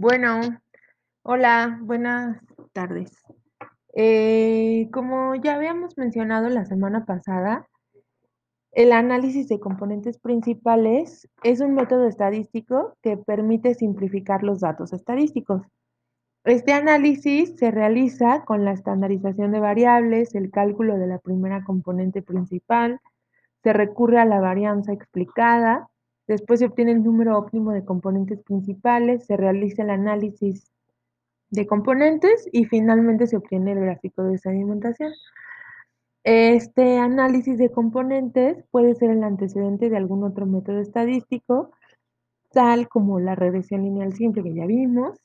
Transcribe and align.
Bueno, 0.00 0.40
hola, 1.24 1.78
buenas 1.82 2.38
tardes. 2.72 3.22
Eh, 3.94 4.88
como 4.94 5.34
ya 5.34 5.56
habíamos 5.56 5.98
mencionado 5.98 6.48
la 6.48 6.64
semana 6.64 7.04
pasada, 7.04 7.68
el 8.72 8.92
análisis 8.92 9.46
de 9.48 9.60
componentes 9.60 10.16
principales 10.16 11.28
es 11.42 11.60
un 11.60 11.74
método 11.74 12.06
estadístico 12.06 12.96
que 13.02 13.18
permite 13.18 13.74
simplificar 13.74 14.42
los 14.42 14.60
datos 14.60 14.94
estadísticos. 14.94 15.64
Este 16.44 16.72
análisis 16.72 17.56
se 17.58 17.70
realiza 17.70 18.42
con 18.46 18.64
la 18.64 18.72
estandarización 18.72 19.52
de 19.52 19.60
variables, 19.60 20.34
el 20.34 20.50
cálculo 20.50 20.96
de 20.96 21.08
la 21.08 21.18
primera 21.18 21.62
componente 21.62 22.22
principal, 22.22 23.00
se 23.62 23.74
recurre 23.74 24.18
a 24.18 24.24
la 24.24 24.40
varianza 24.40 24.94
explicada, 24.94 25.90
después 26.30 26.60
se 26.60 26.66
obtiene 26.66 26.92
el 26.92 27.02
número 27.02 27.36
óptimo 27.36 27.72
de 27.72 27.84
componentes 27.84 28.40
principales, 28.42 29.26
se 29.26 29.36
realiza 29.36 29.82
el 29.82 29.90
análisis 29.90 30.70
de 31.50 31.66
componentes 31.66 32.48
y 32.52 32.66
finalmente 32.66 33.26
se 33.26 33.36
obtiene 33.36 33.72
el 33.72 33.80
gráfico 33.80 34.22
de 34.22 34.38
sedimentación. 34.38 35.12
Este 36.22 36.98
análisis 36.98 37.58
de 37.58 37.70
componentes 37.70 38.64
puede 38.70 38.94
ser 38.94 39.10
el 39.10 39.24
antecedente 39.24 39.90
de 39.90 39.96
algún 39.96 40.22
otro 40.22 40.46
método 40.46 40.78
estadístico, 40.78 41.72
tal 42.52 42.88
como 42.88 43.18
la 43.18 43.34
regresión 43.34 43.82
lineal 43.82 44.12
simple 44.12 44.44
que 44.44 44.54
ya 44.54 44.66
vimos, 44.66 45.18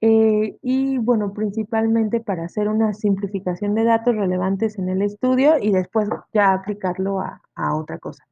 eh, 0.00 0.56
y 0.62 0.98
bueno, 0.98 1.34
principalmente 1.34 2.20
para 2.20 2.44
hacer 2.44 2.68
una 2.68 2.94
simplificación 2.94 3.74
de 3.74 3.84
datos 3.84 4.14
relevantes 4.14 4.78
en 4.78 4.88
el 4.88 5.02
estudio 5.02 5.58
y 5.60 5.72
después 5.72 6.08
ya 6.32 6.52
aplicarlo 6.52 7.20
a, 7.20 7.42
otra 7.74 7.98
cosa. 7.98 8.24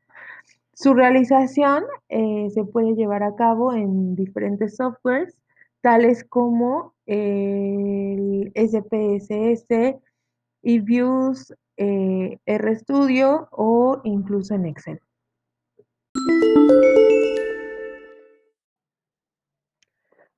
Su 0.75 0.93
realización 0.93 1.85
eh, 2.09 2.49
se 2.51 2.65
puede 2.65 2.95
llevar 2.95 3.23
a 3.23 3.37
cabo 3.37 3.73
en 3.73 4.17
diferentes 4.17 4.77
softwares, 4.77 5.37
tales 5.83 6.25
como 6.25 6.95
el 7.07 8.53
SPSS, 8.57 9.97
eViews, 10.63 11.55
eh, 11.77 12.39
RStudio 12.47 13.49
o 13.53 14.01
incluso 14.05 14.55
en 14.55 14.67
Excel. 14.67 15.01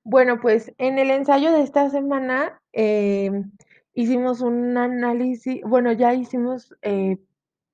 Bueno, 0.05 0.39
pues 0.41 0.73
en 0.79 0.99
el 0.99 1.11
ensayo 1.11 1.51
de 1.51 1.63
esta 1.63 1.89
semana 1.91 2.61
em, 2.73 3.51
hicimos 3.95 4.41
un 4.43 4.77
análisis, 4.77 5.63
bueno, 5.65 5.93
ya 5.93 6.15
hicimos 6.15 6.75
eh, 6.83 7.17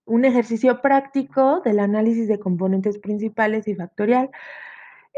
un 0.05 0.25
ejercicio 0.25 0.81
práctico 0.81 1.61
del 1.61 1.79
análisis 1.79 2.29
de 2.29 2.39
componentes 2.39 2.99
principales 2.99 3.69
y 3.69 3.75
factorial. 3.75 4.31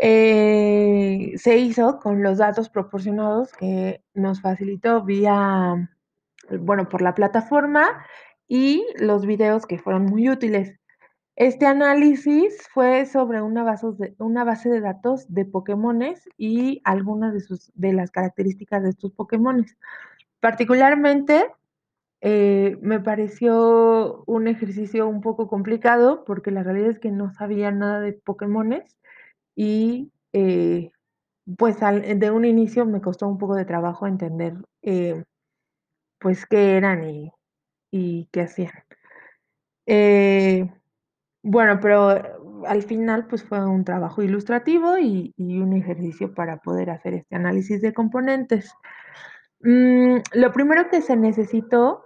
Eh, 0.00 1.32
se 1.36 1.56
hizo 1.58 2.00
con 2.00 2.22
los 2.22 2.38
datos 2.38 2.68
proporcionados 2.68 3.52
que 3.52 4.02
nos 4.12 4.40
facilitó 4.40 5.02
vía, 5.04 5.90
bueno, 6.60 6.88
por 6.88 7.00
la 7.00 7.14
plataforma 7.14 8.04
y 8.48 8.84
los 8.98 9.24
videos 9.26 9.66
que 9.66 9.78
fueron 9.78 10.06
muy 10.06 10.28
útiles. 10.28 10.74
Este 11.36 11.66
análisis 11.66 12.68
fue 12.72 13.06
sobre 13.06 13.42
una 13.42 13.64
base 13.64 13.88
de, 13.98 14.14
una 14.18 14.44
base 14.44 14.68
de 14.68 14.80
datos 14.80 15.26
de 15.32 15.44
Pokémones 15.44 16.28
y 16.36 16.80
algunas 16.84 17.34
de, 17.34 17.40
sus, 17.40 17.72
de 17.74 17.92
las 17.92 18.12
características 18.12 18.84
de 18.84 18.90
estos 18.90 19.12
Pokémones. 19.12 19.76
Particularmente, 20.38 21.46
eh, 22.26 22.78
me 22.80 23.00
pareció 23.00 24.24
un 24.26 24.48
ejercicio 24.48 25.06
un 25.06 25.20
poco 25.20 25.46
complicado 25.46 26.24
porque 26.24 26.50
la 26.50 26.62
realidad 26.62 26.88
es 26.88 26.98
que 26.98 27.10
no 27.10 27.30
sabía 27.34 27.70
nada 27.70 28.00
de 28.00 28.14
Pokémones 28.14 28.96
y 29.54 30.10
eh, 30.32 30.90
pues 31.58 31.76
de 31.80 32.30
un 32.30 32.46
inicio 32.46 32.86
me 32.86 33.02
costó 33.02 33.28
un 33.28 33.36
poco 33.36 33.54
de 33.56 33.66
trabajo 33.66 34.06
entender 34.06 34.54
eh, 34.80 35.22
pues 36.18 36.46
qué 36.46 36.78
eran 36.78 37.04
y, 37.90 38.28
qué 38.32 38.40
hacían. 38.40 38.72
Bueno, 41.42 41.78
pero 41.78 42.64
al 42.66 42.82
final 42.84 43.26
pues 43.26 43.44
fue 43.44 43.62
un 43.66 43.84
trabajo 43.84 44.22
ilustrativo 44.22 44.96
y, 44.96 45.34
un 45.36 45.74
ejercicio 45.74 46.32
para 46.32 46.56
poder 46.56 46.88
hacer 46.88 47.12
este 47.12 47.36
análisis 47.36 47.82
de 47.82 47.92
componentes. 47.92 48.72
Mm, 49.60 50.20
lo 50.32 50.52
primero 50.54 50.88
que 50.88 51.02
se 51.02 51.16
necesitó 51.16 52.03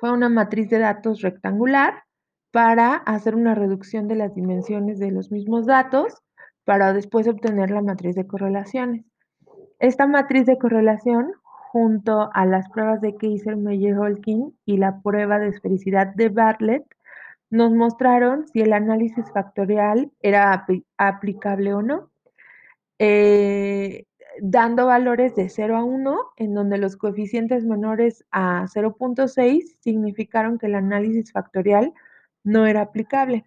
fue 0.00 0.12
una 0.12 0.28
matriz 0.28 0.68
de 0.70 0.78
datos 0.78 1.20
rectangular 1.22 2.04
para 2.50 2.94
hacer 2.94 3.34
una 3.34 3.54
reducción 3.54 4.08
de 4.08 4.16
las 4.16 4.34
dimensiones 4.34 4.98
de 4.98 5.10
los 5.10 5.30
mismos 5.30 5.66
datos 5.66 6.22
para 6.64 6.92
después 6.92 7.28
obtener 7.28 7.70
la 7.70 7.82
matriz 7.82 8.14
de 8.14 8.26
correlaciones. 8.26 9.04
Esta 9.78 10.06
matriz 10.06 10.46
de 10.46 10.58
correlación, 10.58 11.32
junto 11.70 12.30
a 12.32 12.46
las 12.46 12.68
pruebas 12.70 13.00
de 13.00 13.14
Kaiser, 13.14 13.56
Meyer, 13.56 13.98
Holkin 13.98 14.56
y 14.64 14.78
la 14.78 15.00
prueba 15.00 15.38
de 15.38 15.48
esfericidad 15.48 16.14
de 16.14 16.28
Bartlett, 16.28 16.84
nos 17.50 17.72
mostraron 17.72 18.46
si 18.48 18.62
el 18.62 18.72
análisis 18.72 19.30
factorial 19.32 20.10
era 20.20 20.66
aplicable 20.96 21.74
o 21.74 21.82
no, 21.82 22.10
eh, 22.98 24.06
dando 24.40 24.86
valores 24.86 25.34
de 25.34 25.48
0 25.48 25.76
a 25.76 25.84
1, 25.84 26.18
en 26.36 26.54
donde 26.54 26.78
los 26.78 26.96
coeficientes 26.96 27.64
menores 27.64 28.24
a 28.30 28.66
0.6 28.66 29.76
significaron 29.80 30.58
que 30.58 30.66
el 30.66 30.74
análisis 30.74 31.32
factorial 31.32 31.92
no 32.44 32.66
era 32.66 32.82
aplicable. 32.82 33.44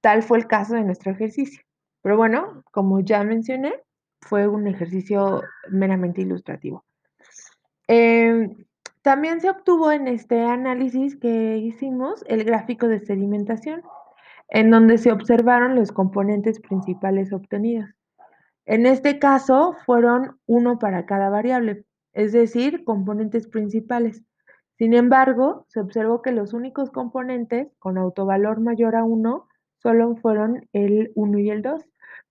Tal 0.00 0.22
fue 0.22 0.38
el 0.38 0.46
caso 0.46 0.74
de 0.74 0.84
nuestro 0.84 1.12
ejercicio. 1.12 1.62
Pero 2.02 2.16
bueno, 2.16 2.64
como 2.72 3.00
ya 3.00 3.22
mencioné, 3.22 3.74
fue 4.20 4.48
un 4.48 4.66
ejercicio 4.66 5.42
meramente 5.70 6.22
ilustrativo. 6.22 6.84
Eh, 7.88 8.48
también 9.02 9.40
se 9.40 9.50
obtuvo 9.50 9.90
en 9.90 10.08
este 10.08 10.44
análisis 10.44 11.16
que 11.16 11.58
hicimos 11.58 12.24
el 12.28 12.44
gráfico 12.44 12.88
de 12.88 13.00
sedimentación, 13.00 13.82
en 14.48 14.70
donde 14.70 14.98
se 14.98 15.10
observaron 15.10 15.74
los 15.74 15.92
componentes 15.92 16.60
principales 16.60 17.32
obtenidos. 17.32 17.90
En 18.64 18.86
este 18.86 19.18
caso 19.18 19.76
fueron 19.84 20.38
uno 20.46 20.78
para 20.78 21.04
cada 21.04 21.30
variable, 21.30 21.84
es 22.12 22.32
decir, 22.32 22.84
componentes 22.84 23.48
principales. 23.48 24.22
Sin 24.78 24.94
embargo, 24.94 25.66
se 25.68 25.80
observó 25.80 26.22
que 26.22 26.32
los 26.32 26.52
únicos 26.52 26.90
componentes 26.90 27.68
con 27.78 27.98
autovalor 27.98 28.60
mayor 28.60 28.96
a 28.96 29.04
1 29.04 29.46
solo 29.78 30.16
fueron 30.16 30.68
el 30.72 31.10
1 31.14 31.38
y 31.38 31.50
el 31.50 31.62
2, 31.62 31.82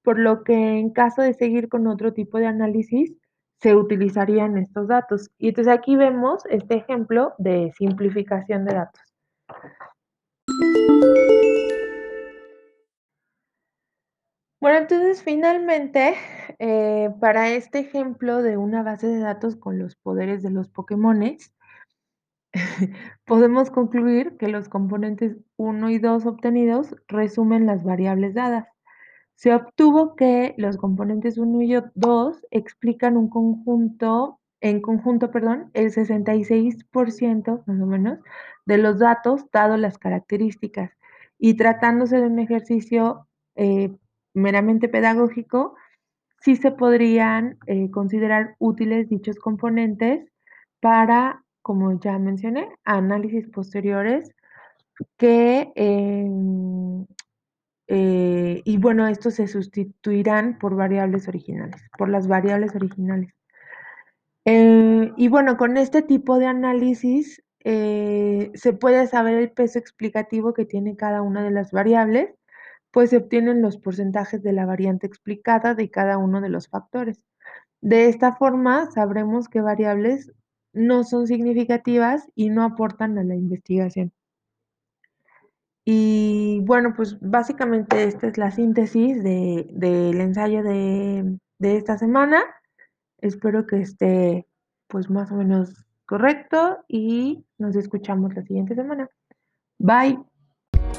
por 0.04 0.20
lo 0.20 0.44
que 0.44 0.80
en 0.80 0.92
caso 0.92 1.22
de 1.22 1.34
seguir 1.34 1.70
con 1.70 1.88
otro 1.88 2.14
tipo 2.14 2.38
de 2.38 2.48
análisis, 2.48 3.14
se 3.62 3.76
utilizarían 3.76 4.58
estos 4.58 4.88
datos. 4.88 5.30
Y 5.38 5.50
entonces 5.50 5.74
aquí 5.74 5.96
vemos 5.96 6.44
este 6.50 6.76
ejemplo 6.76 7.34
de 7.38 7.72
simplificación 7.78 8.66
de 8.66 8.74
datos. 8.74 9.02
Bueno, 14.62 14.78
entonces 14.78 15.24
finalmente, 15.24 16.14
eh, 16.60 17.10
para 17.20 17.50
este 17.50 17.80
ejemplo 17.80 18.44
de 18.44 18.58
una 18.58 18.84
base 18.84 19.08
de 19.08 19.18
datos 19.18 19.56
con 19.56 19.80
los 19.80 19.96
poderes 19.96 20.44
de 20.44 20.52
los 20.52 20.70
Pokémones, 20.70 21.52
podemos 23.26 23.72
concluir 23.72 24.38
que 24.38 24.50
los 24.50 24.70
componentes 24.70 25.38
1 25.58 25.90
y 25.90 25.98
2 25.98 26.28
obtenidos 26.28 26.96
resumen 27.08 27.66
las 27.66 27.84
variables 27.84 28.36
dadas. 28.36 28.68
Se 29.36 29.52
obtuvo 29.56 30.16
que 30.16 30.54
los 30.58 30.78
componentes 30.78 31.40
1 31.40 31.62
y 31.64 31.76
2 31.96 32.46
explican 32.52 33.18
un 33.18 33.30
conjunto, 33.30 34.40
en 34.62 34.82
conjunto, 34.82 35.32
perdón, 35.32 35.72
el 35.74 35.92
66% 35.92 37.64
más 37.66 37.82
o 37.82 37.86
menos 37.88 38.20
de 38.68 38.78
los 38.78 39.00
datos 39.00 39.50
dado 39.52 39.78
las 39.78 39.98
características. 39.98 40.92
Y 41.40 41.56
tratándose 41.56 42.18
de 42.18 42.28
un 42.28 42.38
ejercicio 42.38 43.28
eh, 43.56 43.96
meramente 44.34 44.90
pedagógico, 44.90 45.76
sí 46.42 46.56
se 46.56 46.72
podrían 46.72 47.58
eh, 47.68 47.90
considerar 47.92 48.56
útiles 48.60 49.08
dichos 49.10 49.38
componentes 49.38 50.28
para, 50.80 51.44
como 51.62 52.00
ya 52.00 52.18
mencioné, 52.20 52.70
análisis 52.84 53.48
posteriores 53.50 54.34
que 55.18 55.72
eh, 57.94 58.62
y 58.64 58.78
bueno, 58.78 59.08
estos 59.08 59.36
se 59.36 59.48
sustituirán 59.48 60.58
por 60.60 60.76
variables 60.76 61.28
originales, 61.28 61.82
por 61.98 62.10
las 62.10 62.28
variables 62.28 62.74
originales. 62.76 63.34
Eh, 64.46 65.12
y 65.18 65.28
bueno, 65.28 65.58
con 65.58 65.78
este 65.78 66.02
tipo 66.02 66.40
de 66.40 66.48
análisis 66.48 67.44
se 67.64 68.74
puede 68.80 69.06
saber 69.08 69.36
el 69.38 69.52
peso 69.52 69.78
explicativo 69.78 70.54
que 70.54 70.66
tiene 70.66 70.96
cada 70.96 71.22
una 71.22 71.44
de 71.44 71.52
las 71.52 71.72
variables, 71.72 72.34
pues 72.92 73.10
se 73.10 73.18
obtienen 73.18 73.62
los 73.62 73.78
porcentajes 73.78 74.44
de 74.44 74.54
la 74.54 74.66
variante 74.66 75.08
explicada 75.08 75.74
de 75.76 75.90
cada 75.90 76.18
uno 76.18 76.42
de 76.42 76.50
los 76.50 76.68
factores. 76.68 77.24
De 77.82 78.08
esta 78.08 78.36
forma, 78.36 78.92
sabremos 78.92 79.50
qué 79.50 79.62
variables 79.62 80.32
no 80.74 81.04
son 81.04 81.28
significativas 81.28 82.28
y 82.36 82.50
no 82.50 82.64
aportan 82.64 83.18
a 83.18 83.24
la 83.24 83.36
investigación. 83.36 84.12
Y 85.84 86.62
bueno, 86.64 86.94
pues 86.96 87.20
básicamente 87.20 88.04
esta 88.04 88.28
es 88.28 88.38
la 88.38 88.52
síntesis 88.52 89.24
del 89.24 90.22
ensayo 90.22 90.64
de, 90.64 91.38
esta 91.60 91.98
semana. 91.98 92.44
Espero 93.18 93.66
que 93.66 93.82
esté, 93.82 94.48
pues, 94.88 95.10
más 95.10 95.32
o 95.32 95.36
menos 95.36 95.86
correcto 96.06 96.84
y 96.88 97.46
nos 97.58 97.76
escuchamos 97.76 98.36
la 98.36 98.44
siguiente 98.44 98.76
semana. 98.76 99.10
Bye. 99.80 100.31